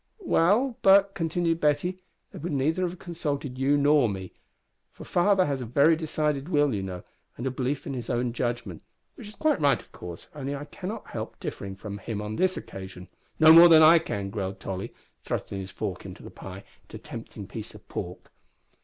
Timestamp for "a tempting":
16.95-17.45